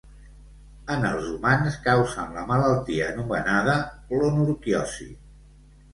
[0.93, 3.77] En els humans causen la malaltia anomenada
[4.11, 5.11] clonorquiosi.